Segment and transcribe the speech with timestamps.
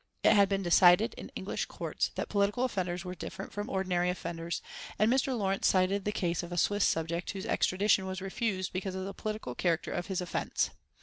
[0.23, 4.63] It had been decided in English Courts that political offenders were different from ordinary offenders,
[4.97, 5.37] and Mr.
[5.37, 9.13] Lawrence cited the case of a Swiss subject whose extradition was refused because of the
[9.13, 10.71] political character of his offence.